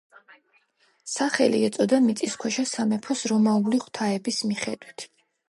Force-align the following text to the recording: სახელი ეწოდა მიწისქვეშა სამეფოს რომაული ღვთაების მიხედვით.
სახელი 1.15 1.59
ეწოდა 1.67 1.99
მიწისქვეშა 2.07 2.65
სამეფოს 2.71 3.23
რომაული 3.33 3.83
ღვთაების 3.85 4.43
მიხედვით. 4.51 5.09